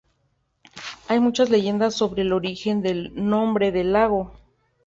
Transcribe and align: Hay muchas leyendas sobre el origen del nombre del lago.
Hay 1.09 1.19
muchas 1.19 1.51
leyendas 1.51 1.93
sobre 1.93 2.23
el 2.23 2.33
origen 2.33 2.81
del 2.81 3.11
nombre 3.13 3.71
del 3.71 3.93
lago. 3.93 4.33